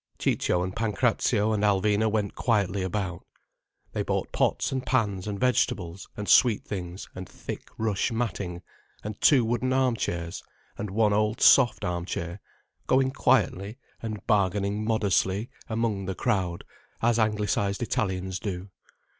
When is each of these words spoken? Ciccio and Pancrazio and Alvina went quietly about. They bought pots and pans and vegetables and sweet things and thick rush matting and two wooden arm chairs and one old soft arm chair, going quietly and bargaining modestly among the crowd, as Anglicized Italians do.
Ciccio 0.17 0.63
and 0.63 0.75
Pancrazio 0.75 1.53
and 1.53 1.61
Alvina 1.63 2.09
went 2.09 2.33
quietly 2.33 2.81
about. 2.81 3.23
They 3.93 4.01
bought 4.01 4.31
pots 4.31 4.71
and 4.71 4.83
pans 4.83 5.27
and 5.27 5.39
vegetables 5.39 6.09
and 6.17 6.27
sweet 6.27 6.65
things 6.65 7.07
and 7.13 7.29
thick 7.29 7.69
rush 7.77 8.11
matting 8.11 8.63
and 9.03 9.21
two 9.21 9.45
wooden 9.45 9.71
arm 9.73 9.95
chairs 9.95 10.41
and 10.75 10.89
one 10.89 11.13
old 11.13 11.39
soft 11.39 11.85
arm 11.85 12.05
chair, 12.05 12.41
going 12.87 13.11
quietly 13.11 13.77
and 14.01 14.25
bargaining 14.25 14.83
modestly 14.83 15.51
among 15.69 16.05
the 16.05 16.15
crowd, 16.15 16.63
as 17.03 17.19
Anglicized 17.19 17.83
Italians 17.83 18.39
do. 18.39 18.71